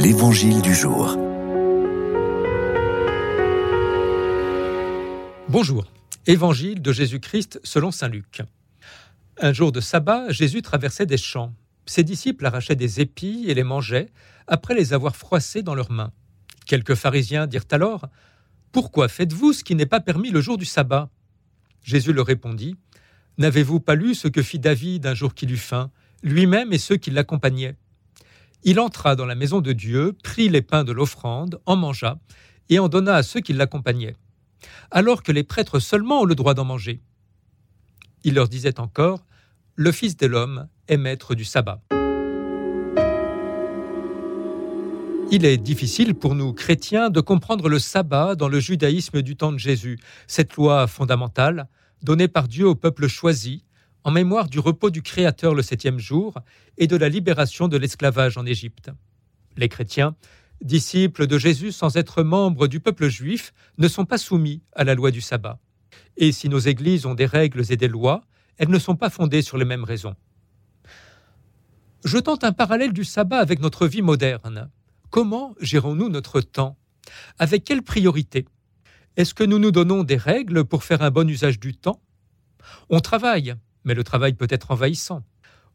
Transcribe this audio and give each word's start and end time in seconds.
L'Évangile 0.00 0.62
du 0.62 0.76
jour. 0.76 1.16
Bonjour. 5.48 5.86
Évangile 6.28 6.80
de 6.80 6.92
Jésus-Christ 6.92 7.58
selon 7.64 7.90
Saint 7.90 8.06
Luc. 8.06 8.42
Un 9.40 9.52
jour 9.52 9.72
de 9.72 9.80
sabbat, 9.80 10.30
Jésus 10.30 10.62
traversait 10.62 11.04
des 11.04 11.16
champs. 11.16 11.52
Ses 11.84 12.04
disciples 12.04 12.46
arrachaient 12.46 12.76
des 12.76 13.00
épis 13.00 13.46
et 13.48 13.54
les 13.54 13.64
mangeaient, 13.64 14.12
après 14.46 14.76
les 14.76 14.92
avoir 14.92 15.16
froissés 15.16 15.62
dans 15.62 15.74
leurs 15.74 15.90
mains. 15.90 16.12
Quelques 16.64 16.94
pharisiens 16.94 17.48
dirent 17.48 17.66
alors 17.72 18.06
Pourquoi 18.70 19.08
faites-vous 19.08 19.52
ce 19.52 19.64
qui 19.64 19.74
n'est 19.74 19.84
pas 19.84 19.98
permis 19.98 20.30
le 20.30 20.40
jour 20.40 20.58
du 20.58 20.64
sabbat? 20.64 21.10
Jésus 21.82 22.12
leur 22.12 22.26
répondit 22.26 22.76
N'avez-vous 23.36 23.80
pas 23.80 23.96
lu 23.96 24.14
ce 24.14 24.28
que 24.28 24.42
fit 24.42 24.60
David 24.60 25.06
un 25.06 25.14
jour 25.14 25.34
qu'il 25.34 25.50
eut 25.50 25.56
faim, 25.56 25.90
lui-même 26.22 26.72
et 26.72 26.78
ceux 26.78 26.98
qui 26.98 27.10
l'accompagnaient 27.10 27.74
Il 28.64 28.80
entra 28.80 29.16
dans 29.16 29.26
la 29.26 29.34
maison 29.34 29.60
de 29.60 29.72
Dieu, 29.72 30.16
prit 30.22 30.48
les 30.48 30.62
pains 30.62 30.84
de 30.84 30.92
l'offrande, 30.92 31.60
en 31.66 31.76
mangea, 31.76 32.18
et 32.68 32.78
en 32.78 32.88
donna 32.88 33.14
à 33.14 33.22
ceux 33.22 33.40
qui 33.40 33.52
l'accompagnaient, 33.52 34.16
alors 34.90 35.22
que 35.22 35.32
les 35.32 35.44
prêtres 35.44 35.78
seulement 35.78 36.22
ont 36.22 36.24
le 36.24 36.34
droit 36.34 36.54
d'en 36.54 36.64
manger. 36.64 37.00
Il 38.24 38.34
leur 38.34 38.48
disait 38.48 38.80
encore 38.80 39.24
Le 39.74 39.92
Fils 39.92 40.16
de 40.16 40.26
l'homme 40.26 40.68
est 40.88 40.96
maître 40.96 41.34
du 41.34 41.44
sabbat. 41.44 41.80
Il 45.30 45.44
est 45.44 45.58
difficile 45.58 46.14
pour 46.14 46.34
nous, 46.34 46.54
chrétiens, 46.54 47.10
de 47.10 47.20
comprendre 47.20 47.68
le 47.68 47.78
sabbat 47.78 48.34
dans 48.34 48.48
le 48.48 48.60
judaïsme 48.60 49.20
du 49.20 49.36
temps 49.36 49.52
de 49.52 49.58
Jésus, 49.58 49.98
cette 50.26 50.56
loi 50.56 50.86
fondamentale 50.86 51.68
donnée 52.02 52.28
par 52.28 52.48
Dieu 52.48 52.66
au 52.66 52.74
peuple 52.74 53.08
choisi, 53.08 53.64
en 54.08 54.10
mémoire 54.10 54.48
du 54.48 54.58
repos 54.58 54.88
du 54.88 55.02
Créateur 55.02 55.54
le 55.54 55.60
septième 55.60 55.98
jour 55.98 56.32
et 56.78 56.86
de 56.86 56.96
la 56.96 57.10
libération 57.10 57.68
de 57.68 57.76
l'esclavage 57.76 58.38
en 58.38 58.46
Égypte. 58.46 58.90
Les 59.58 59.68
chrétiens, 59.68 60.16
disciples 60.62 61.26
de 61.26 61.36
Jésus 61.36 61.72
sans 61.72 61.94
être 61.98 62.22
membres 62.22 62.68
du 62.68 62.80
peuple 62.80 63.08
juif, 63.10 63.52
ne 63.76 63.86
sont 63.86 64.06
pas 64.06 64.16
soumis 64.16 64.62
à 64.74 64.84
la 64.84 64.94
loi 64.94 65.10
du 65.10 65.20
sabbat. 65.20 65.58
Et 66.16 66.32
si 66.32 66.48
nos 66.48 66.58
églises 66.58 67.04
ont 67.04 67.12
des 67.12 67.26
règles 67.26 67.70
et 67.70 67.76
des 67.76 67.86
lois, 67.86 68.22
elles 68.56 68.70
ne 68.70 68.78
sont 68.78 68.96
pas 68.96 69.10
fondées 69.10 69.42
sur 69.42 69.58
les 69.58 69.66
mêmes 69.66 69.84
raisons. 69.84 70.14
Je 72.02 72.16
tente 72.16 72.44
un 72.44 72.52
parallèle 72.52 72.94
du 72.94 73.04
sabbat 73.04 73.40
avec 73.40 73.60
notre 73.60 73.86
vie 73.86 74.00
moderne. 74.00 74.70
Comment 75.10 75.54
gérons-nous 75.60 76.08
notre 76.08 76.40
temps? 76.40 76.78
Avec 77.38 77.62
quelle 77.62 77.82
priorité? 77.82 78.46
Est-ce 79.18 79.34
que 79.34 79.44
nous 79.44 79.58
nous 79.58 79.70
donnons 79.70 80.02
des 80.02 80.16
règles 80.16 80.64
pour 80.64 80.82
faire 80.82 81.02
un 81.02 81.10
bon 81.10 81.28
usage 81.28 81.60
du 81.60 81.74
temps? 81.76 82.00
On 82.88 83.00
travaille, 83.00 83.54
mais 83.88 83.94
le 83.94 84.04
travail 84.04 84.34
peut 84.34 84.46
être 84.50 84.70
envahissant. 84.70 85.24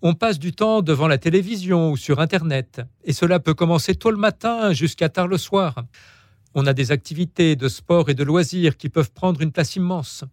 On 0.00 0.14
passe 0.14 0.38
du 0.38 0.52
temps 0.52 0.80
devant 0.80 1.08
la 1.08 1.18
télévision 1.18 1.90
ou 1.90 1.98
sur 1.98 2.20
Internet, 2.20 2.80
et 3.04 3.12
cela 3.12 3.38
peut 3.38 3.52
commencer 3.52 3.94
tôt 3.94 4.10
le 4.10 4.16
matin 4.16 4.72
jusqu'à 4.72 5.10
tard 5.10 5.28
le 5.28 5.36
soir. 5.36 5.84
On 6.54 6.66
a 6.66 6.72
des 6.72 6.90
activités 6.90 7.54
de 7.54 7.68
sport 7.68 8.08
et 8.08 8.14
de 8.14 8.24
loisirs 8.24 8.78
qui 8.78 8.88
peuvent 8.88 9.12
prendre 9.12 9.42
une 9.42 9.52
place 9.52 9.76
immense. 9.76 10.24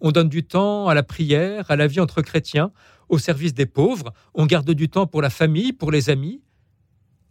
On 0.00 0.12
donne 0.12 0.30
du 0.30 0.44
temps 0.44 0.88
à 0.88 0.94
la 0.94 1.02
prière, 1.02 1.70
à 1.70 1.76
la 1.76 1.86
vie 1.86 2.00
entre 2.00 2.22
chrétiens, 2.22 2.72
au 3.10 3.18
service 3.18 3.52
des 3.52 3.66
pauvres. 3.66 4.14
On 4.32 4.46
garde 4.46 4.70
du 4.70 4.88
temps 4.88 5.06
pour 5.06 5.20
la 5.20 5.28
famille, 5.28 5.74
pour 5.74 5.90
les 5.90 6.08
amis. 6.08 6.40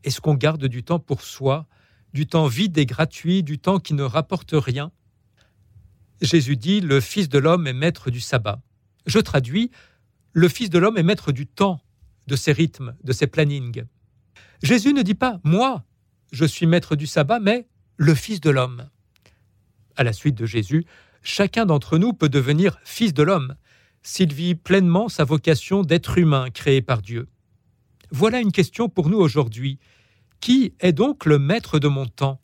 Est-ce 0.03 0.21
qu'on 0.21 0.35
garde 0.35 0.65
du 0.67 0.83
temps 0.83 0.99
pour 0.99 1.23
soi, 1.23 1.65
du 2.13 2.27
temps 2.27 2.45
vide 2.45 2.77
et 2.77 2.85
gratuit, 2.85 3.41
du 3.41 3.57
temps 3.57 3.79
qui 3.79 3.95
ne 3.95 4.03
rapporte 4.03 4.51
rien? 4.53 4.91
Jésus 6.21 6.57
dit, 6.57 6.79
le 6.79 6.99
Fils 6.99 7.27
de 7.27 7.39
l'homme 7.39 7.65
est 7.65 7.73
maître 7.73 8.11
du 8.11 8.19
sabbat. 8.19 8.61
Je 9.09 9.17
traduis, 9.17 9.71
le 10.33 10.47
Fils 10.47 10.69
de 10.69 10.77
l'homme 10.77 10.99
est 10.99 11.03
maître 11.03 11.31
du 11.31 11.47
temps, 11.47 11.81
de 12.27 12.35
ses 12.35 12.51
rythmes, 12.51 12.95
de 13.03 13.11
ses 13.11 13.25
plannings. 13.25 13.85
Jésus 14.61 14.93
ne 14.93 15.01
dit 15.01 15.15
pas, 15.15 15.39
moi, 15.43 15.83
je 16.31 16.45
suis 16.45 16.67
maître 16.67 16.95
du 16.95 17.07
sabbat, 17.07 17.39
mais 17.39 17.67
le 17.97 18.13
Fils 18.13 18.39
de 18.39 18.51
l'homme. 18.51 18.87
À 19.95 20.03
la 20.03 20.13
suite 20.13 20.35
de 20.35 20.45
Jésus, 20.45 20.85
chacun 21.23 21.65
d'entre 21.65 21.97
nous 21.97 22.13
peut 22.13 22.29
devenir 22.29 22.77
Fils 22.83 23.11
de 23.15 23.23
l'homme 23.23 23.55
s'il 24.03 24.31
vit 24.31 24.53
pleinement 24.53 25.09
sa 25.09 25.23
vocation 25.23 25.81
d'être 25.81 26.19
humain 26.19 26.51
créé 26.51 26.83
par 26.83 27.01
Dieu. 27.01 27.29
Voilà 28.11 28.39
une 28.41 28.51
question 28.51 28.89
pour 28.89 29.09
nous 29.09 29.17
aujourd'hui. 29.17 29.79
Qui 30.39 30.75
est 30.81 30.93
donc 30.93 31.25
le 31.25 31.39
maître 31.39 31.79
de 31.79 31.87
mon 31.87 32.05
temps? 32.05 32.39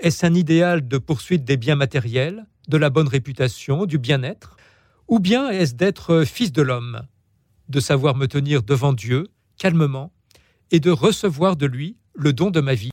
Est-ce 0.00 0.26
un 0.26 0.34
idéal 0.34 0.88
de 0.88 0.98
poursuite 0.98 1.44
des 1.44 1.56
biens 1.56 1.76
matériels, 1.76 2.46
de 2.66 2.78
la 2.78 2.90
bonne 2.90 3.08
réputation, 3.08 3.86
du 3.86 3.98
bien-être? 3.98 4.56
Ou 5.10 5.18
bien 5.18 5.50
est-ce 5.50 5.74
d'être 5.74 6.22
fils 6.24 6.52
de 6.52 6.62
l'homme, 6.62 7.02
de 7.68 7.80
savoir 7.80 8.14
me 8.14 8.28
tenir 8.28 8.62
devant 8.62 8.92
Dieu 8.92 9.26
calmement 9.58 10.12
et 10.70 10.78
de 10.78 10.92
recevoir 10.92 11.56
de 11.56 11.66
lui 11.66 11.96
le 12.14 12.32
don 12.32 12.52
de 12.52 12.60
ma 12.60 12.74
vie? 12.74 12.88